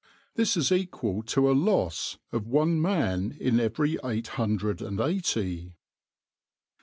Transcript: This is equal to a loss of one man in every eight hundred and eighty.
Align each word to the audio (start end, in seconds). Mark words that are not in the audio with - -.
This 0.33 0.57
is 0.57 0.71
equal 0.71 1.21
to 1.21 1.47
a 1.47 1.53
loss 1.53 2.17
of 2.31 2.47
one 2.47 2.81
man 2.81 3.37
in 3.39 3.59
every 3.59 3.99
eight 4.03 4.29
hundred 4.29 4.81
and 4.81 4.99
eighty. 4.99 5.73